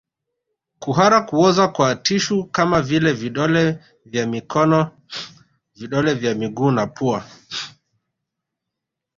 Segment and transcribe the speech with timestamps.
[0.79, 4.91] Kuhara kuoza kwa tishu kama vile vidole vya mikono
[5.75, 7.25] vidole vya miguu na pua